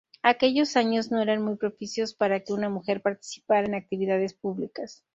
Aquellos 0.23 0.77
años 0.77 1.11
no 1.11 1.21
eran 1.21 1.43
muy 1.43 1.57
propicios 1.57 2.15
para 2.15 2.39
que 2.39 2.53
una 2.53 2.69
mujer 2.69 3.03
participara 3.03 3.67
en 3.67 3.75
actividades 3.75 4.33
públicas. 4.33 5.03